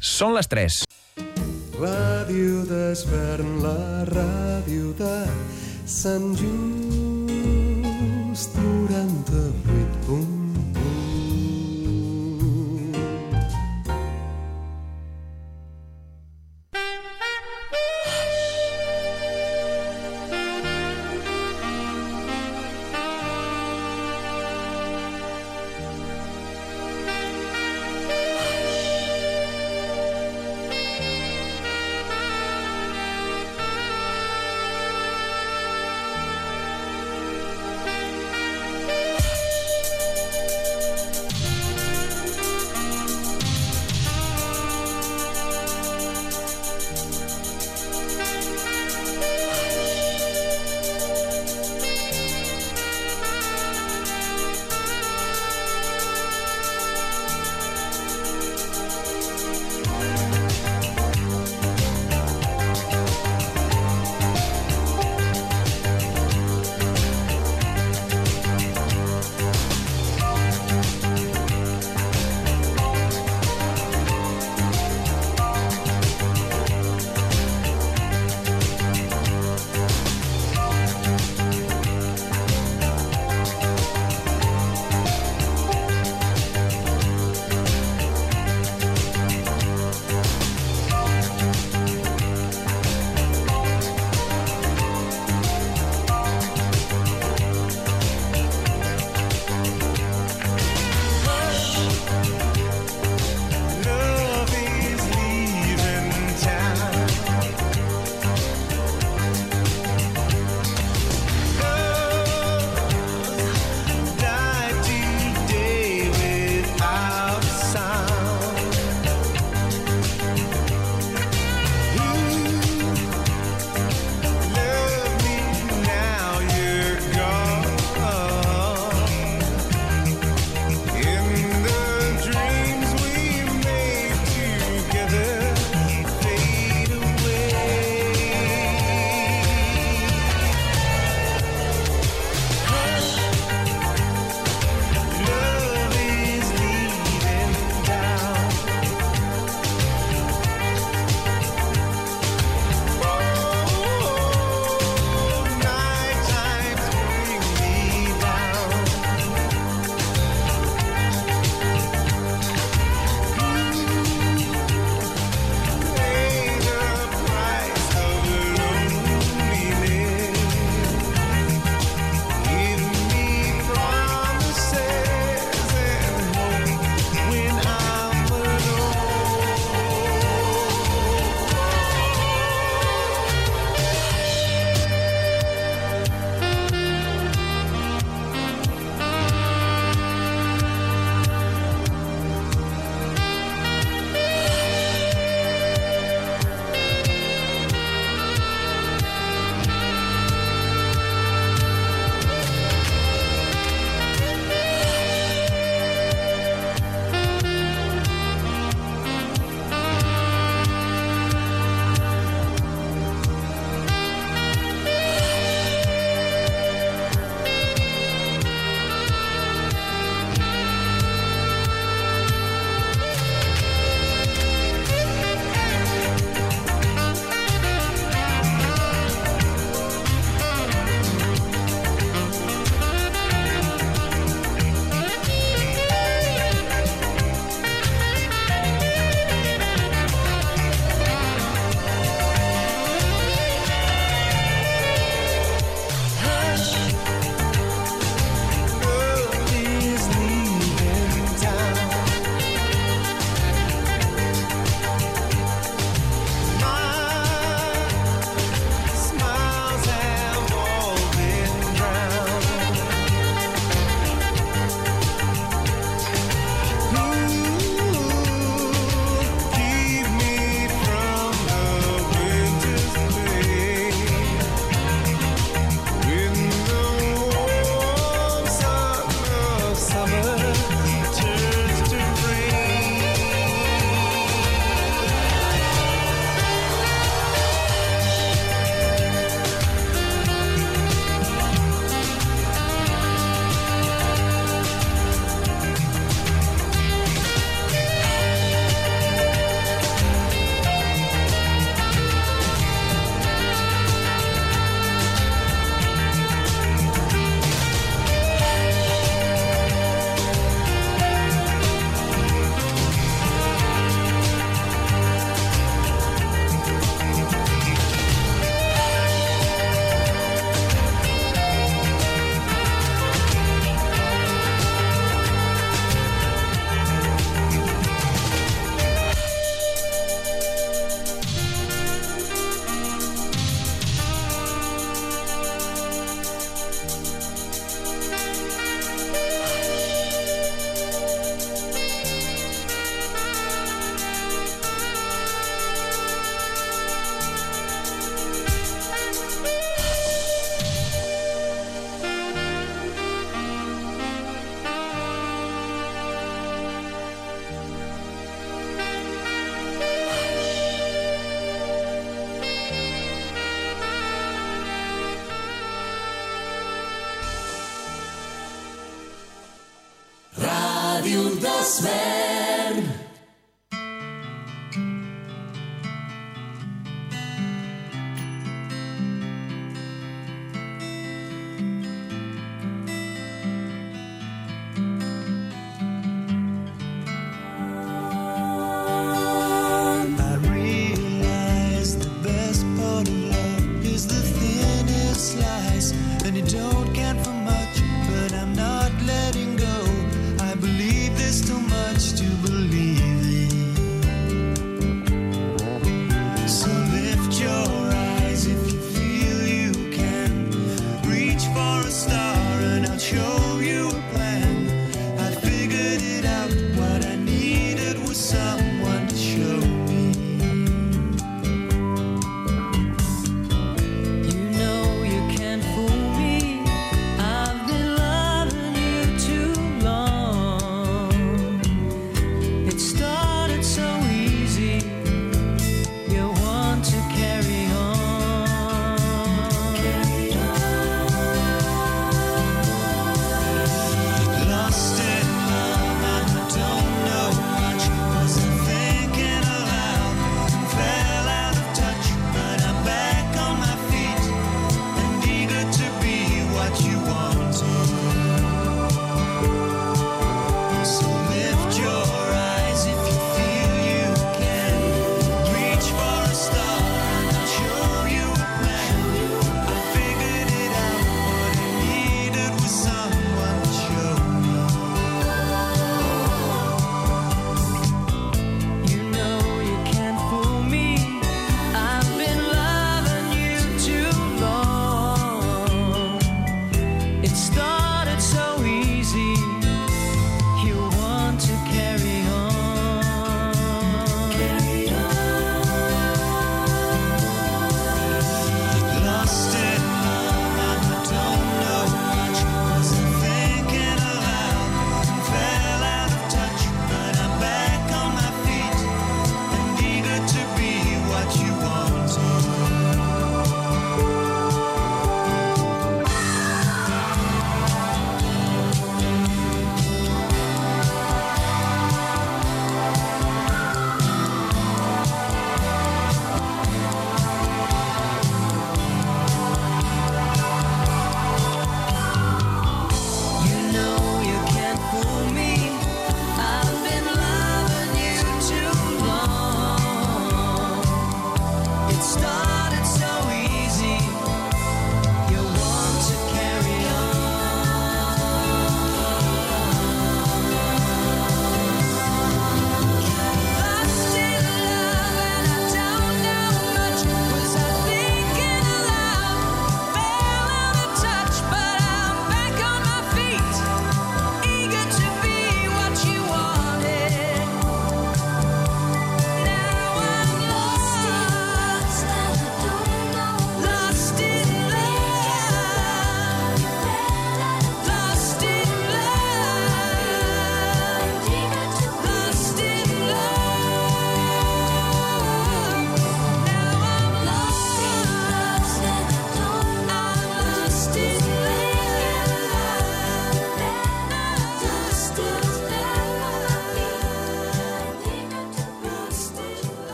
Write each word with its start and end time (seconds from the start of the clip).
Són 0.00 0.34
les 0.36 0.46
3. 0.52 0.84
Ràdio 1.80 2.64
d'Esvern, 2.68 3.62
la 3.64 4.04
ràdio 4.10 4.92
de 4.98 5.26
Sant 5.88 6.36
Just 6.36 7.26
98.1 8.60 9.55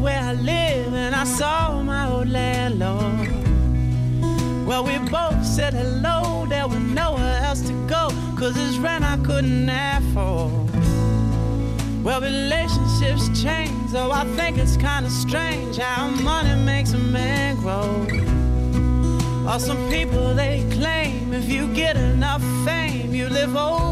where 0.00 0.20
I 0.20 0.32
live 0.32 0.94
and 0.94 1.14
I 1.14 1.24
saw 1.24 1.82
my 1.82 2.08
old 2.08 2.28
landlord. 2.28 3.28
Well, 4.66 4.84
we 4.84 4.98
both 5.10 5.44
said 5.44 5.74
hello, 5.74 6.46
there 6.46 6.68
was 6.68 6.78
nowhere 6.78 7.40
else 7.42 7.62
to 7.62 7.72
go, 7.86 8.10
cause 8.38 8.54
his 8.54 8.78
rent 8.78 9.04
I 9.04 9.16
couldn't 9.18 9.68
afford. 9.68 10.70
Well, 12.04 12.20
relationships 12.20 13.42
change, 13.42 13.90
so 13.90 14.12
I 14.12 14.24
think 14.36 14.58
it's 14.58 14.76
kinda 14.76 15.10
strange 15.10 15.76
how 15.78 16.08
money 16.08 16.54
makes 16.64 16.92
a 16.92 16.98
man 16.98 17.56
grow. 17.56 18.06
Or 19.50 19.58
some 19.58 19.88
people 19.90 20.34
they 20.34 20.64
claim 20.70 21.32
if 21.32 21.48
you 21.48 21.72
get 21.74 21.96
enough 21.96 22.42
fame, 22.64 23.14
you 23.14 23.28
live 23.28 23.56
over 23.56 23.87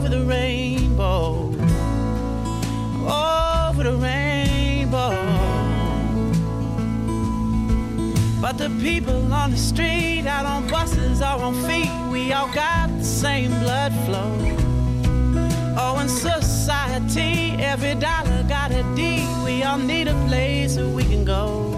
But 8.57 8.71
the 8.71 8.83
people 8.83 9.35
on 9.35 9.51
the 9.51 9.57
street, 9.59 10.27
out 10.27 10.47
on 10.47 10.67
buses 10.69 11.21
or 11.21 11.43
on 11.45 11.55
feet, 11.67 11.91
we 12.11 12.33
all 12.33 12.51
got 12.55 12.89
the 12.89 13.05
same 13.05 13.51
blood 13.61 13.93
flow. 14.07 14.33
Oh, 15.77 15.99
in 16.01 16.09
society, 16.09 17.55
every 17.63 17.95
dollar 17.97 18.45
got 18.49 18.71
a 18.71 18.83
D. 18.95 19.27
We 19.45 19.63
all 19.63 19.77
need 19.77 20.09
a 20.09 20.15
place 20.27 20.79
where 20.79 20.89
we 20.89 21.03
can 21.03 21.23
go. 21.23 21.75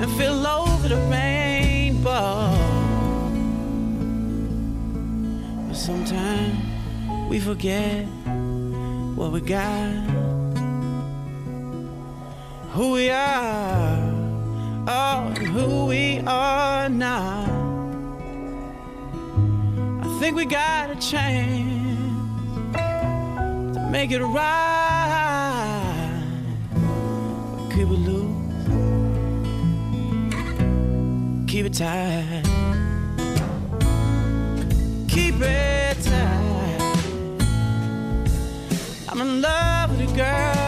and 0.00 0.10
feel 0.12 0.46
over 0.46 0.88
the 0.88 0.96
rainbow. 1.10 2.50
But 5.68 5.76
sometimes 5.76 6.56
we 7.28 7.38
forget 7.38 8.06
what 9.14 9.30
we 9.32 9.40
got, 9.42 9.92
who 12.72 12.92
we 12.92 13.10
are, 13.10 14.13
oh, 14.86 15.32
who 15.38 15.86
we 15.86 16.20
are 16.26 16.88
now. 16.88 17.44
I 20.02 20.18
think 20.20 20.36
we 20.36 20.44
got 20.44 20.90
a 20.90 20.96
chance 20.96 22.74
to 23.76 23.88
make 23.90 24.10
it 24.10 24.22
right, 24.22 24.50
but 26.74 27.70
keep 27.70 27.88
it 27.88 28.00
loose, 28.08 28.66
keep 31.50 31.66
it 31.66 31.74
tight, 31.74 32.42
keep 35.08 35.40
it 35.40 35.96
tight. 36.02 36.80
I'm 39.08 39.20
in 39.20 39.40
love 39.40 39.90
with 39.90 40.12
a 40.12 40.16
girl 40.16 40.63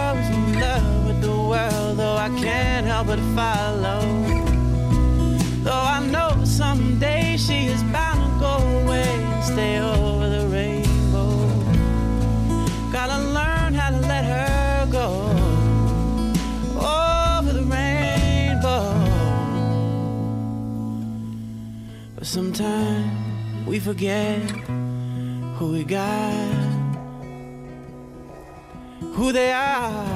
I 2.27 2.29
can't 2.41 2.85
help 2.85 3.07
but 3.07 3.21
follow. 3.37 4.01
Though 5.63 5.87
I 5.97 6.05
know 6.11 6.45
someday 6.45 7.37
she 7.37 7.67
is 7.67 7.81
bound 7.85 8.19
to 8.21 8.41
go 8.41 8.55
away 8.81 9.07
and 9.07 9.45
stay 9.45 9.79
over 9.79 10.29
the 10.29 10.49
rainbow. 10.49 11.31
Gotta 12.91 13.19
learn 13.39 13.75
how 13.75 13.91
to 13.91 14.01
let 14.09 14.25
her 14.25 14.89
go 14.91 15.09
over 16.81 17.53
the 17.53 17.63
rainbow. 17.63 18.91
But 22.17 22.27
sometimes 22.27 23.69
we 23.69 23.79
forget 23.79 24.41
who 25.59 25.71
we 25.71 25.85
got 25.85 26.67
who 29.17 29.33
they 29.33 29.53
are, 29.53 30.16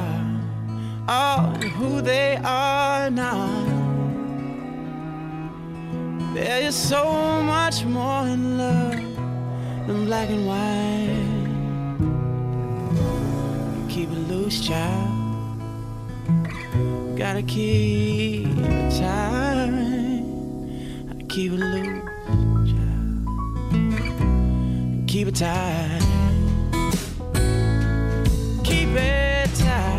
and 1.09 1.65
who 1.65 2.01
they 2.01 2.37
are 2.45 3.11
not. 3.11 3.67
There 6.35 6.63
is 6.63 6.75
so 6.75 7.43
much 7.43 7.85
more 7.85 8.27
in 8.27 8.59
love 8.59 8.93
than 9.87 10.05
black 10.07 10.29
and 10.31 10.47
white. 10.47 11.27
Keep 13.89 14.11
it 14.11 14.29
loose, 14.29 14.67
child. 14.67 15.09
Gotta 17.19 17.43
keep 17.43 18.47
it 18.59 18.91
tight. 18.99 20.25
Keep 21.29 21.53
it 21.53 21.59
loose, 21.59 22.03
child. 22.71 23.27
Keep 25.09 25.29
it 25.29 25.35
tight 25.37 26.11
keep 28.71 28.97
it 28.97 29.55
tight. 29.57 29.90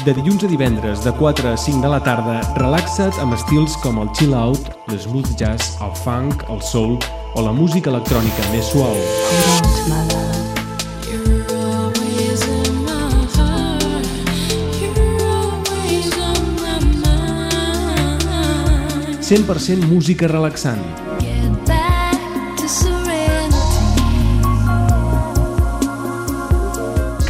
De 0.00 0.14
dilluns 0.16 0.44
a 0.44 0.48
divendres, 0.48 1.02
de 1.04 1.12
4 1.12 1.48
a 1.52 1.56
5 1.60 1.82
de 1.82 1.88
la 1.92 1.98
tarda, 2.00 2.38
relaxa't 2.56 3.18
amb 3.20 3.34
estils 3.36 3.74
com 3.82 3.98
el 4.00 4.08
chill 4.16 4.32
out, 4.32 4.70
l'smooth 4.88 5.34
jazz, 5.36 5.74
el 5.84 5.92
funk, 6.00 6.46
el 6.48 6.62
soul 6.64 6.96
o 7.36 7.44
la 7.44 7.52
música 7.52 7.92
electrònica 7.92 8.48
més 8.48 8.72
suau. 8.72 8.96
You're 11.04 11.44
always 11.52 12.40
in 12.48 12.80
my 12.88 13.28
heart. 13.36 13.90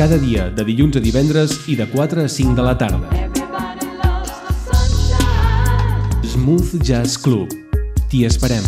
Cada 0.00 0.16
dia, 0.16 0.48
de 0.48 0.64
dilluns 0.64 0.96
a 0.96 1.00
divendres 1.04 1.50
i 1.68 1.74
de 1.76 1.84
4 1.84 2.22
a 2.24 2.28
5 2.32 2.54
de 2.56 2.62
la 2.64 2.72
tarda. 2.72 3.08
Smooth 6.24 6.80
Jazz 6.80 7.18
Club. 7.20 7.52
T'hi 8.08 8.22
esperem. 8.24 8.64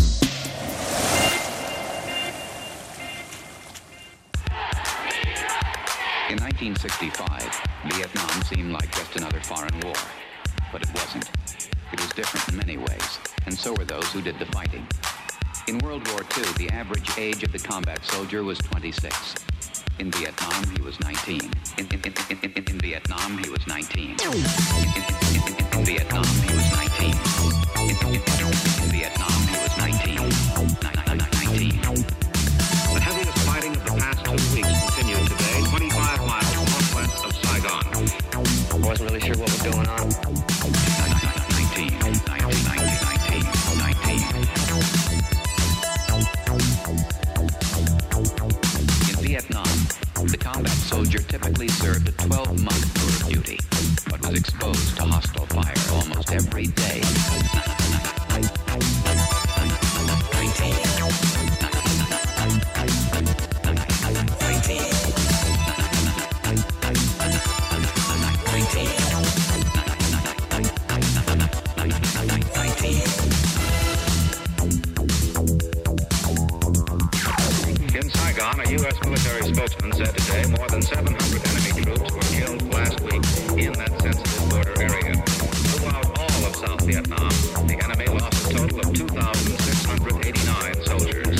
In 6.29 6.37
1965, 6.37 7.49
Vietnam 7.89 8.29
seemed 8.45 8.69
like 8.69 8.93
just 8.93 9.17
another 9.17 9.41
foreign 9.41 9.73
war. 9.81 9.97
But 10.71 10.85
it 10.85 10.93
wasn't. 10.93 11.25
It 11.91 11.99
was 11.99 12.13
different 12.13 12.45
in 12.49 12.57
many 12.57 12.77
ways, 12.77 13.17
and 13.47 13.57
so 13.57 13.73
were 13.73 13.85
those 13.85 14.05
who 14.13 14.21
did 14.21 14.37
the 14.37 14.45
fighting. 14.53 14.85
In 15.67 15.79
World 15.79 16.07
War 16.09 16.21
II, 16.37 16.45
the 16.61 16.69
average 16.69 17.09
age 17.17 17.41
of 17.41 17.51
the 17.51 17.57
combat 17.57 18.05
soldier 18.05 18.43
was 18.43 18.59
26. 18.59 19.33
In 19.99 20.11
Vietnam, 20.11 20.63
he 20.75 20.81
was 20.81 20.99
19. 21.01 21.39
In, 21.77 21.85
in, 21.85 21.91
in, 21.93 22.13
in, 22.29 22.51
in, 22.55 22.63
in 22.67 22.79
Vietnam, 22.79 23.37
he 23.37 23.49
was 23.49 23.65
19. 23.67 24.03
In, 24.03 24.15
in, 24.15 24.23
in, 24.25 25.47
in, 25.47 25.79
in 25.79 25.85
Vietnam, 25.85 26.25
he 26.25 26.55
was 26.55 26.71
19. 26.73 27.13
In, 27.77 27.89
in, 27.89 28.15
in, 28.15 28.49
in 28.83 28.89
Vietnam, 28.89 29.39
he 29.47 29.57
was 29.61 29.77
19. 29.77 30.15
Ni- 30.15 31.13
ni- 31.13 31.77
19. 31.77 32.03
The 32.93 32.99
heaviest 32.99 33.37
fighting 33.39 33.75
of 33.75 33.85
the 33.85 33.91
past 33.99 34.25
two 34.25 34.31
weeks 34.55 34.95
continued 34.95 35.27
today, 35.29 35.63
25 35.69 36.19
miles 36.27 36.55
northwest 36.55 37.25
of 37.25 37.33
Saigon. 37.45 37.85
I 38.71 38.87
wasn't 38.87 39.11
really 39.11 39.21
sure 39.21 39.37
what 39.37 39.51
was 39.51 39.61
going 39.61 39.87
on. 39.87 40.52
Combat 50.63 50.81
soldier 50.83 51.19
typically 51.19 51.67
served 51.67 52.07
a 52.07 52.11
12-month 52.13 52.93
tour 52.93 53.09
of 53.09 53.33
duty, 53.33 53.59
but 54.09 54.21
was 54.25 54.39
exposed 54.39 54.95
to 54.95 55.03
hostile 55.03 55.45
fire 55.47 55.73
almost 55.91 56.31
every 56.31 56.67
day. 56.67 57.01
19. 72.63 73.23
In 73.23 73.32
a 78.65 78.71
U.S. 78.71 78.99
military 79.03 79.41
spokesman 79.41 79.91
said 79.93 80.15
today 80.17 80.45
more 80.57 80.67
than 80.67 80.81
700 80.81 81.47
enemy 81.47 81.81
troops 81.81 82.13
were 82.13 82.21
killed 82.35 82.73
last 82.73 82.99
week 83.01 83.23
in 83.57 83.73
that 83.73 83.91
sensitive 84.01 84.49
border 84.49 84.73
area. 84.81 85.15
Throughout 85.73 86.05
all 86.19 86.45
of 86.45 86.55
South 86.55 86.81
Vietnam, 86.85 87.29
the 87.67 87.79
enemy 87.83 88.05
lost 88.19 88.51
a 88.51 88.53
total 88.53 88.79
of 88.79 88.93
2,689 88.93 90.83
soldiers. 90.85 91.32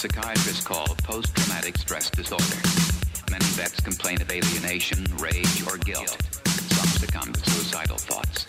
Psychiatrists 0.00 0.66
call 0.66 0.86
post-traumatic 1.04 1.76
stress 1.76 2.08
disorder. 2.08 2.56
Many 3.30 3.44
vets 3.52 3.80
complain 3.80 4.22
of 4.22 4.30
alienation, 4.32 5.04
rage, 5.18 5.60
or 5.66 5.76
guilt. 5.76 6.16
Some 6.46 6.88
succumb 6.88 7.30
to 7.34 7.50
suicidal 7.50 7.98
thoughts. 7.98 8.46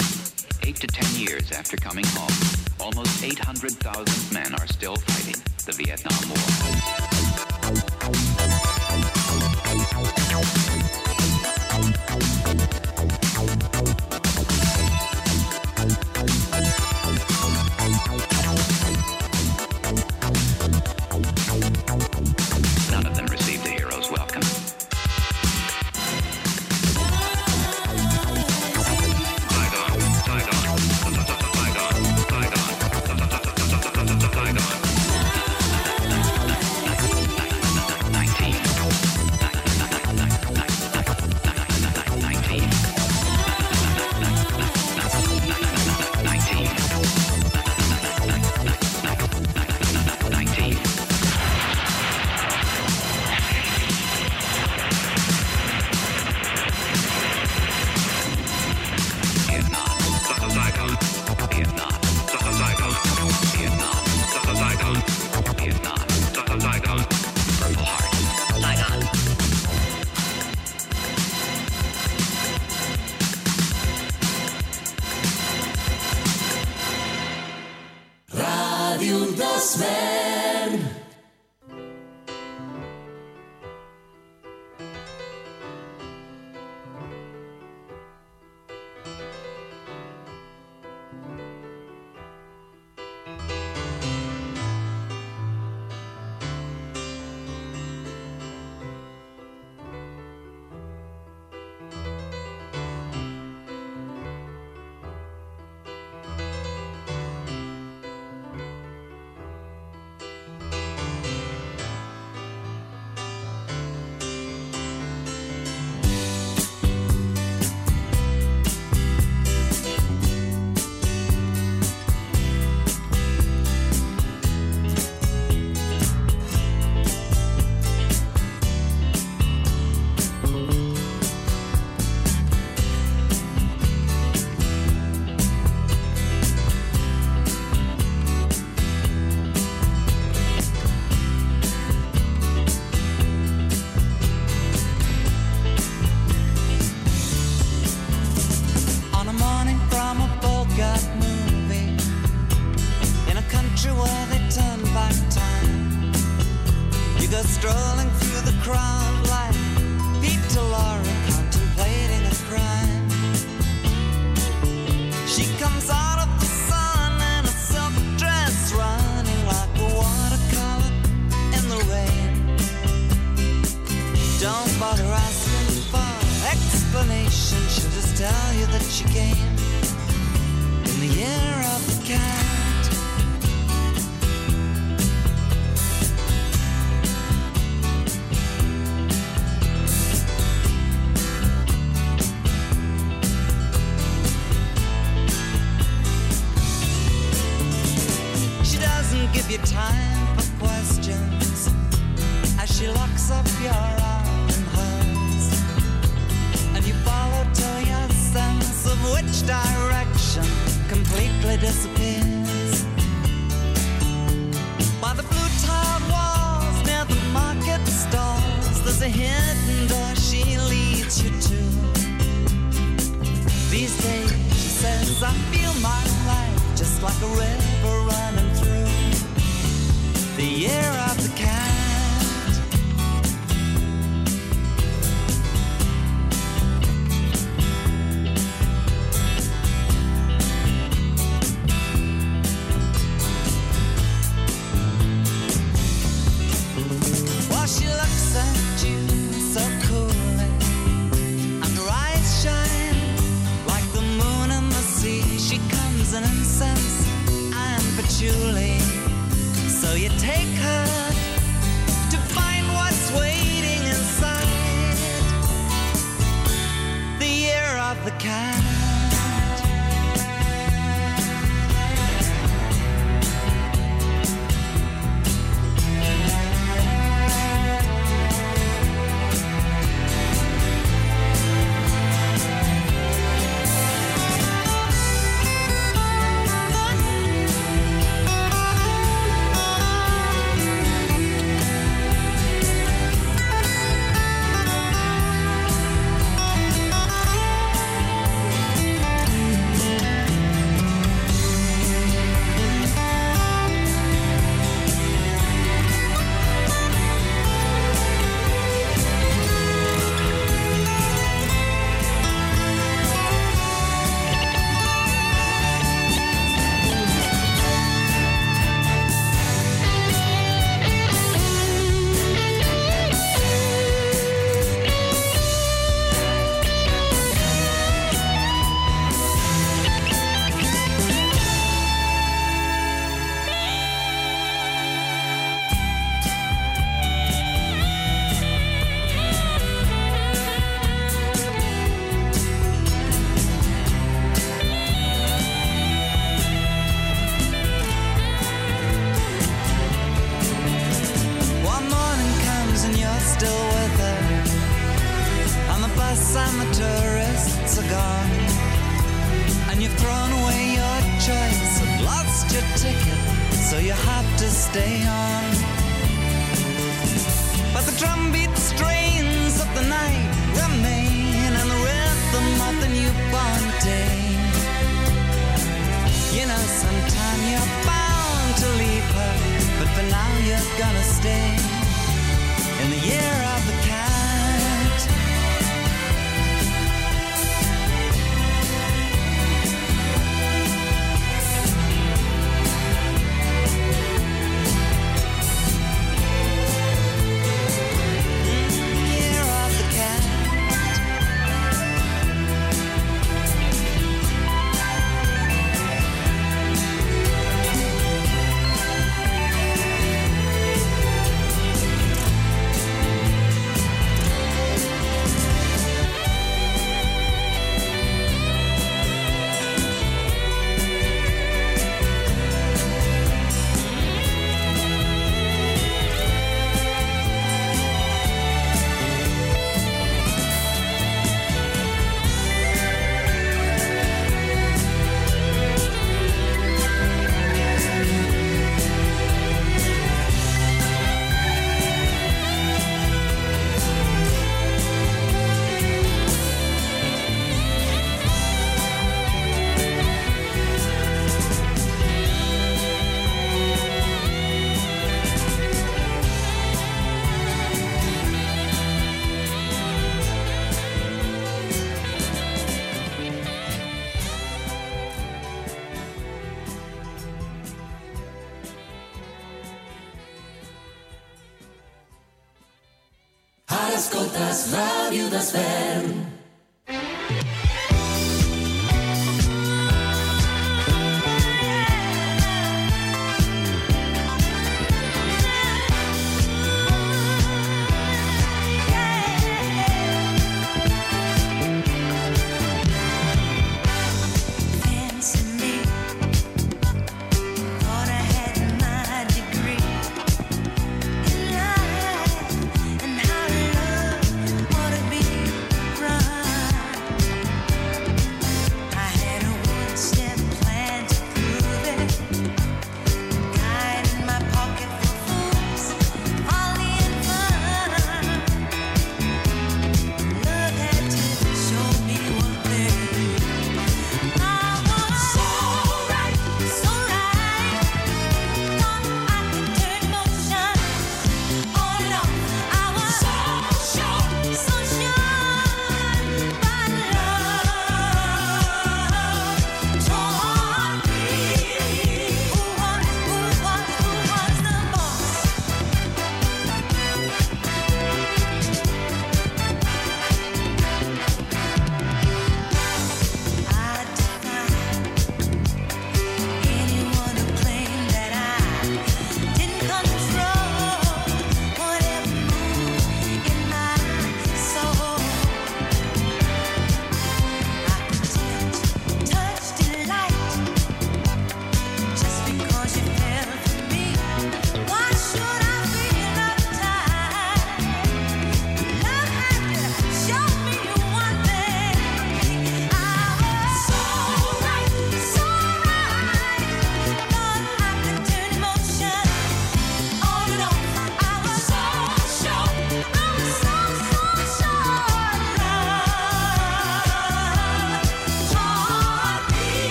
Eight 0.63 0.77
to 0.77 0.88
ten 0.88 1.13
years 1.20 1.51
after 1.51 1.75
coming 1.75 2.05
home, 2.15 2.31
almost 2.79 3.22
800,000 3.22 4.34
men 4.34 4.40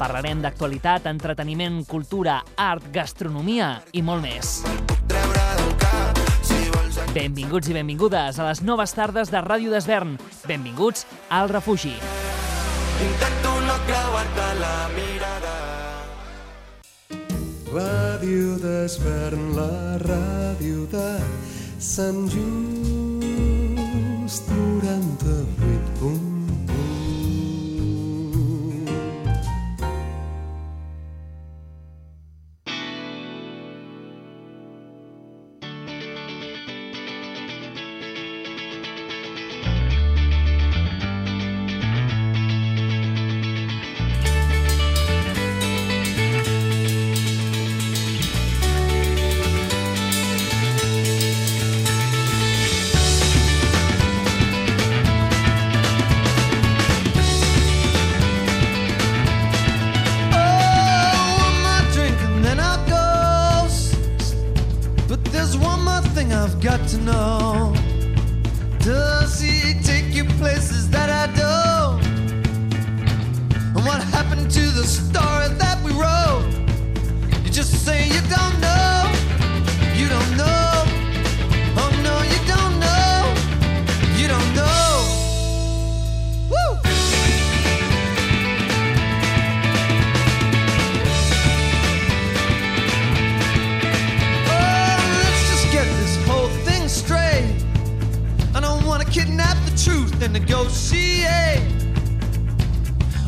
Parlarem 0.00 0.40
d'actualitat, 0.40 1.04
entreteniment, 1.10 1.82
cultura, 1.84 2.38
art, 2.56 2.86
gastronomia 2.94 3.74
i 3.92 4.00
molt 4.00 4.24
més. 4.24 4.62
Benvinguts 7.12 7.68
i 7.68 7.74
benvingudes 7.76 8.38
a 8.38 8.46
les 8.48 8.62
noves 8.64 8.94
tardes 8.96 9.28
de 9.28 9.42
Ràdio 9.44 9.74
d'Esvern. 9.74 10.14
Benvinguts 10.48 11.04
al 11.28 11.52
refugi. 11.52 11.92
Intento 13.04 13.52
no 13.66 13.76
creuar-te 13.88 14.46
la 14.62 14.76
mirada. 14.96 15.56
Ràdio 17.74 18.56
d'Esvern, 18.62 19.50
la 19.58 19.98
ràdio 20.06 20.86
de 20.94 21.10
Sant 21.76 22.24
Just 22.32 22.89
to 100.20 100.28
negotiate 100.28 101.62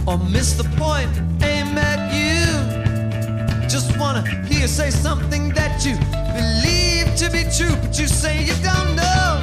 or 0.07 0.19
miss 0.19 0.53
the 0.59 0.65
point 0.77 1.11
Aim 1.43 1.79
at 1.79 2.13
you. 2.13 3.67
Just 3.67 3.97
wanna 3.99 4.23
hear 4.47 4.61
you 4.61 4.69
say 4.69 4.91
something 4.91 5.49
that 5.55 5.87
you 5.87 5.95
believe 6.37 7.17
to 7.17 7.31
be 7.31 7.45
true, 7.57 7.75
but 7.81 7.99
you 7.99 8.07
say 8.07 8.45
you 8.45 8.53
don't 8.63 8.95
know. 8.95 9.41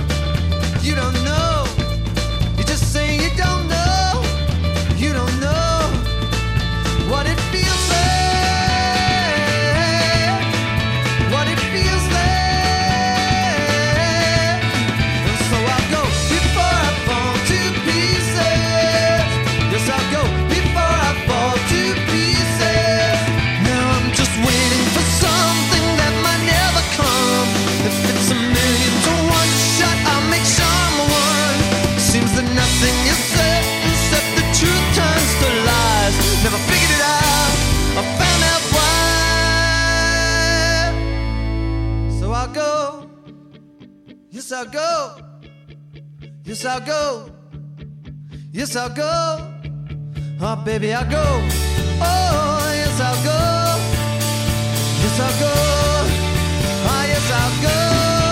You 0.82 0.94
don't 0.94 1.24
know. 1.26 1.49
Yes, 46.62 46.66
I'll 46.66 46.86
go. 46.86 47.32
Yes, 48.52 48.76
I'll 48.76 48.90
go. 48.90 49.48
Oh, 50.42 50.62
baby, 50.66 50.94
I'll 50.94 51.10
go. 51.10 51.24
Oh, 52.02 52.72
yes, 52.76 53.00
I'll 53.00 53.24
go. 53.24 53.80
Yes, 55.00 55.20
I'll 55.22 55.40
go. 55.40 55.54
Ah, 56.84 57.02
oh, 57.02 57.06
yes, 57.08 57.32
I'll 57.32 57.62
go. 57.64 58.29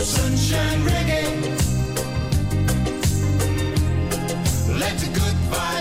Sunshine 0.00 0.80
reggae. 0.86 1.26
Let 4.78 4.96
the 4.98 5.06
good 5.12 5.36
vibes. 5.50 5.77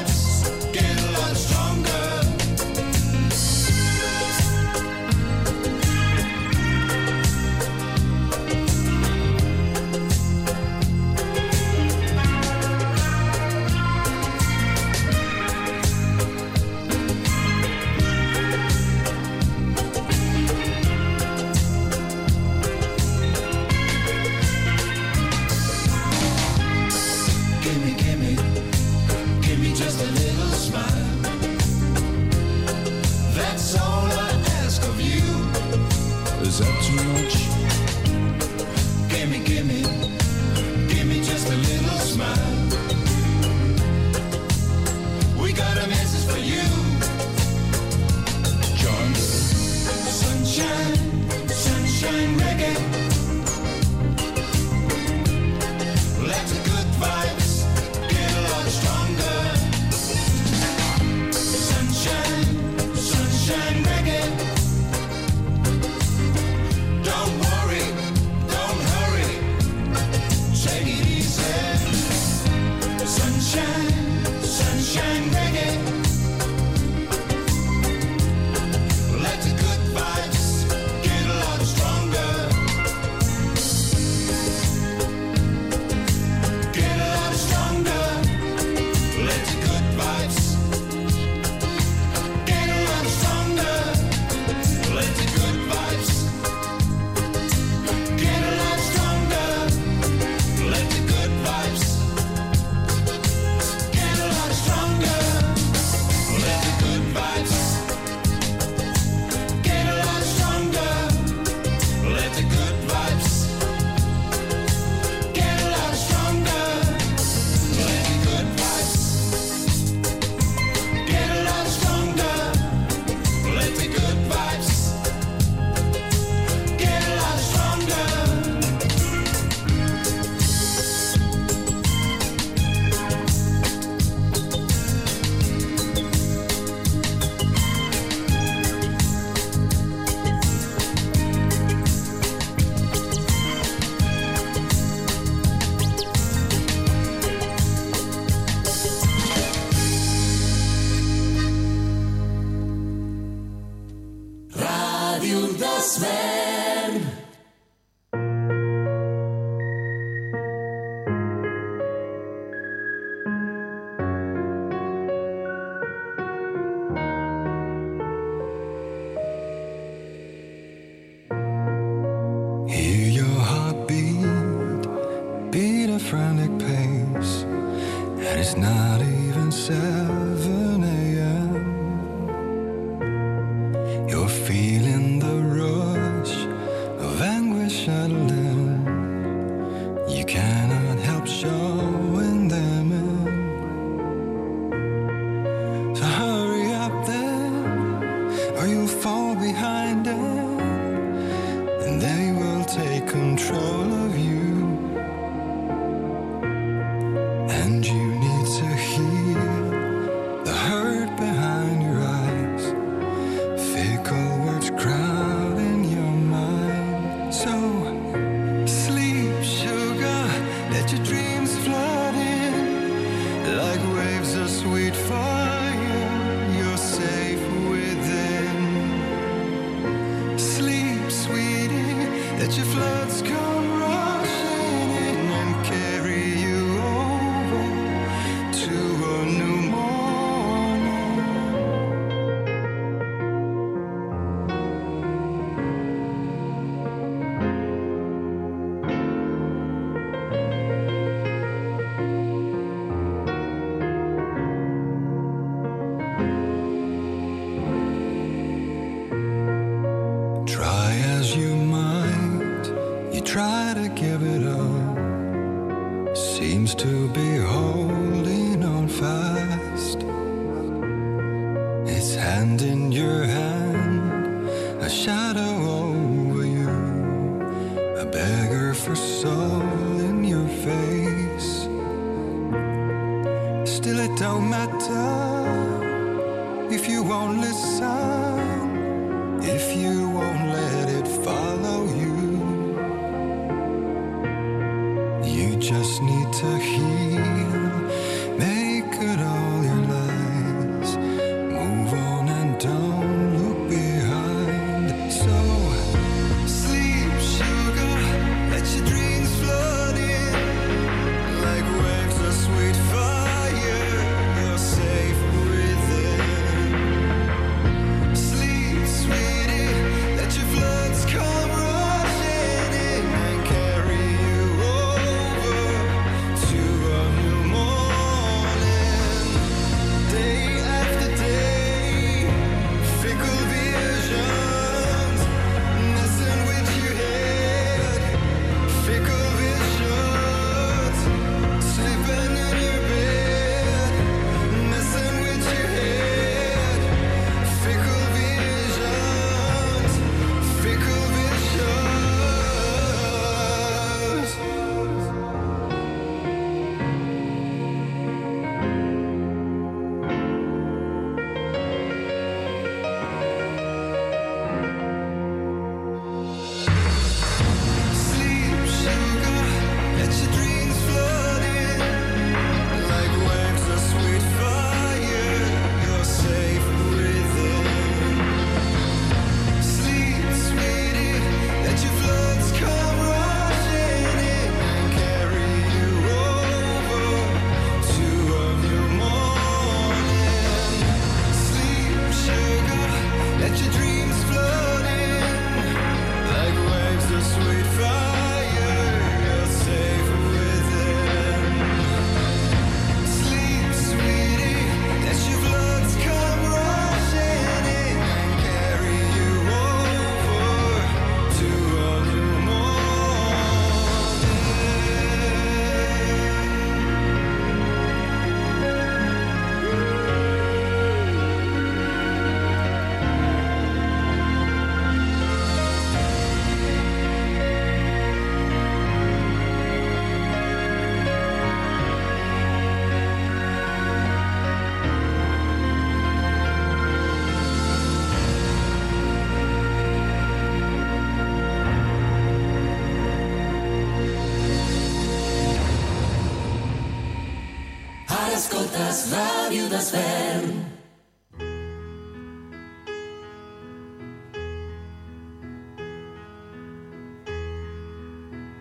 Das 448.97 449.13
Radio, 449.13 449.69
das 449.69 449.93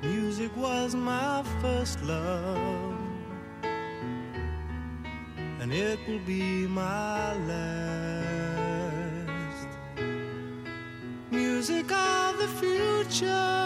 Music 0.03 0.51
was 0.55 0.95
my 0.95 1.43
first 1.63 2.03
love, 2.03 2.99
and 5.63 5.73
it 5.73 5.99
will 6.07 6.21
be 6.27 6.69
my 6.69 7.33
last. 7.49 8.59
Music 11.31 11.91
of 11.91 12.37
the 12.39 12.49
future. 12.61 13.66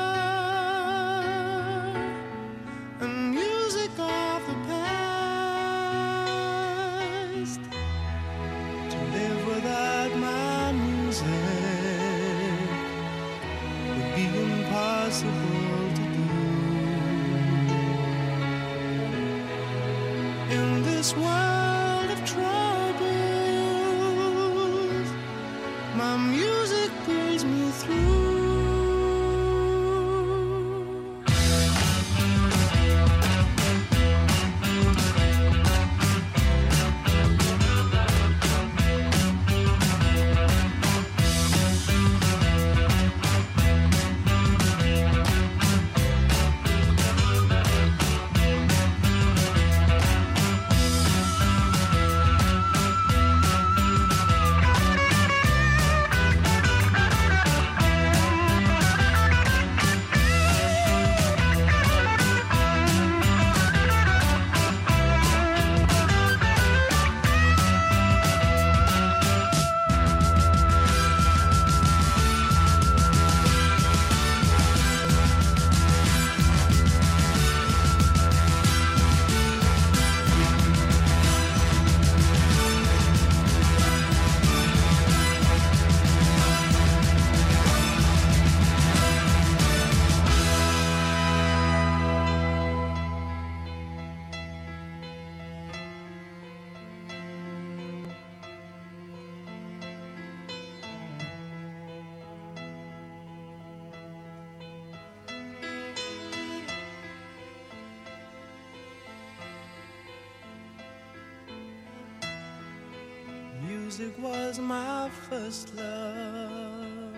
Music 114.00 114.18
was 114.22 114.58
my 114.58 115.10
first 115.28 115.74
love, 115.74 117.12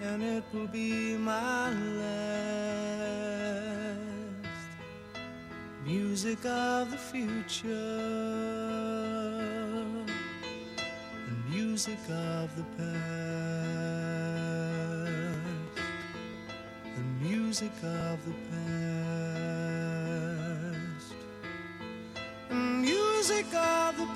and 0.00 0.22
it 0.22 0.42
will 0.54 0.68
be 0.68 1.18
my 1.18 1.70
last. 2.00 2.08
Music 5.84 6.42
of 6.46 6.90
the 6.90 6.96
future, 6.96 7.68
and 11.26 11.50
music 11.50 12.00
of 12.08 12.56
the 12.56 12.64
past, 12.78 12.96
and 16.96 17.20
music 17.20 17.76
of 17.82 18.24
the 18.24 18.32
past, 18.50 18.76
and 22.48 22.80
music 22.80 23.54
of 23.54 23.94
the 23.98 24.06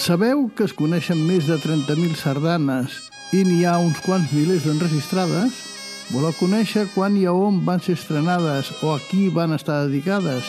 Sabeu 0.00 0.46
que 0.56 0.64
es 0.64 0.72
coneixen 0.72 1.18
més 1.28 1.44
de 1.44 1.58
30.000 1.60 2.14
sardanes 2.16 2.94
i 3.36 3.42
n'hi 3.44 3.66
ha 3.68 3.74
uns 3.84 3.98
quants 4.00 4.30
milers 4.32 4.64
d'enregistrades? 4.64 5.58
Voleu 6.08 6.32
conèixer 6.38 6.86
quan 6.94 7.18
i 7.20 7.26
a 7.28 7.34
on 7.36 7.58
van 7.66 7.82
ser 7.84 7.98
estrenades 7.98 8.70
o 8.80 8.94
a 8.94 8.98
qui 9.10 9.26
van 9.34 9.52
estar 9.52 9.82
dedicades? 9.84 10.48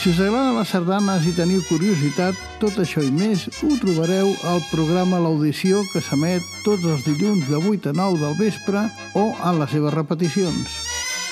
Si 0.00 0.14
us 0.14 0.22
agraden 0.24 0.56
les 0.56 0.72
sardanes 0.72 1.28
i 1.28 1.34
teniu 1.36 1.60
curiositat, 1.68 2.38
tot 2.64 2.80
això 2.80 3.04
i 3.04 3.12
més 3.12 3.44
ho 3.60 3.76
trobareu 3.82 4.32
al 4.48 4.64
programa 4.70 5.20
L'Audició 5.20 5.82
que 5.92 6.00
s'emet 6.00 6.48
tots 6.64 6.88
els 6.88 7.04
dilluns 7.04 7.44
de 7.52 7.60
8 7.60 7.92
a 7.92 7.98
9 8.00 8.24
del 8.24 8.40
vespre 8.40 8.86
o 9.20 9.26
en 9.36 9.60
les 9.60 9.76
seves 9.76 9.92
repeticions. 10.00 10.80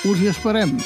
Us 0.05 0.21
hi 0.21 0.29
esperem! 0.29 0.77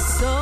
So 0.00 0.39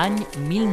Any 0.00 0.24
1900 0.24 0.70